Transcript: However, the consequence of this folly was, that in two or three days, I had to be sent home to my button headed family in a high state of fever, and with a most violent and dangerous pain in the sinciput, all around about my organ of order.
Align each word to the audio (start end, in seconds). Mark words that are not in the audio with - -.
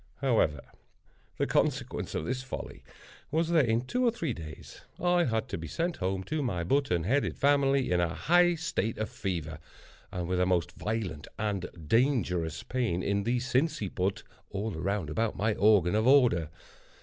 However, 0.15 0.61
the 1.37 1.45
consequence 1.45 2.15
of 2.15 2.25
this 2.25 2.41
folly 2.41 2.83
was, 3.29 3.49
that 3.49 3.67
in 3.69 3.81
two 3.81 4.03
or 4.03 4.09
three 4.09 4.33
days, 4.33 4.81
I 4.99 5.25
had 5.25 5.47
to 5.49 5.59
be 5.59 5.67
sent 5.67 5.97
home 5.97 6.23
to 6.23 6.41
my 6.41 6.63
button 6.63 7.03
headed 7.03 7.37
family 7.37 7.91
in 7.91 7.99
a 7.99 8.15
high 8.15 8.55
state 8.55 8.97
of 8.97 9.11
fever, 9.11 9.59
and 10.11 10.27
with 10.27 10.39
a 10.39 10.47
most 10.47 10.71
violent 10.71 11.27
and 11.37 11.69
dangerous 11.87 12.63
pain 12.63 13.03
in 13.03 13.25
the 13.25 13.37
sinciput, 13.37 14.23
all 14.49 14.75
around 14.75 15.11
about 15.11 15.35
my 15.37 15.53
organ 15.53 15.93
of 15.93 16.07
order. 16.07 16.49